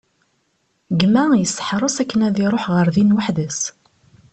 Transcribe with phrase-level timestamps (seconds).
[0.99, 3.61] Gma yesteḥres akken ad iruḥ ɣer din weḥd-s.